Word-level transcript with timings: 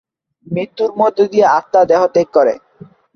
মৃত্যুর 0.47 0.91
মধ্য 0.97 1.19
দিয়ে 1.31 1.45
আত্মা 1.57 1.81
দেহত্যাগ 1.89 2.27
করে। 2.33 2.53